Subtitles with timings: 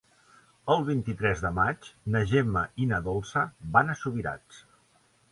[0.75, 3.43] El vint-i-tres de maig na Gemma i na Dolça
[3.77, 4.63] van a Subirats.